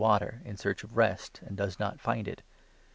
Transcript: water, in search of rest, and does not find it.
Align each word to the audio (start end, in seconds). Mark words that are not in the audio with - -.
water, 0.01 0.41
in 0.45 0.57
search 0.57 0.83
of 0.83 0.97
rest, 0.97 1.39
and 1.45 1.55
does 1.55 1.79
not 1.79 2.01
find 2.01 2.27
it. 2.27 2.41